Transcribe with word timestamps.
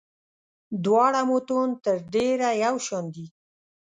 دواړه 0.83 1.21
متون 1.29 1.69
تر 1.83 1.95
ډېره 2.13 2.49
یو 2.65 2.75
شان 2.85 3.05
دي. 3.15 3.25